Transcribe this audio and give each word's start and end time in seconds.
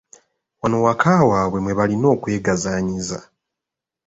Wano 0.61 0.77
waka 0.85 1.13
waabwe 1.29 1.57
mwe 1.63 1.73
balina 1.79 2.07
okwegazaanyiza. 2.15 3.19